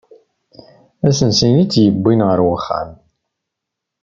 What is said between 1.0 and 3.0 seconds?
Asensi-nni tt-yewwin ɣer uxxam.